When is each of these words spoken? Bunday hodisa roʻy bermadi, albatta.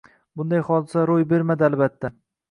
Bunday 0.39 0.61
hodisa 0.69 1.03
roʻy 1.09 1.25
bermadi, 1.33 1.65
albatta. 1.67 2.11